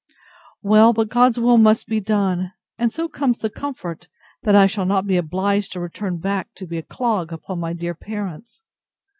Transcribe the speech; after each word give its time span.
Well, 0.63 0.93
but 0.93 1.09
God's 1.09 1.37
will 1.37 1.59
must 1.59 1.85
be 1.85 1.99
done!—And 1.99 2.91
so 2.91 3.07
comes 3.07 3.37
the 3.37 3.51
comfort, 3.51 4.07
that 4.41 4.55
I 4.55 4.65
shall 4.65 4.87
not 4.87 5.05
be 5.05 5.15
obliged 5.17 5.73
to 5.73 5.79
return 5.79 6.17
back 6.17 6.55
to 6.55 6.65
be 6.65 6.79
a 6.79 6.81
clog 6.81 7.31
upon 7.31 7.59
my 7.59 7.73
dear 7.73 7.93
parents! 7.93 8.63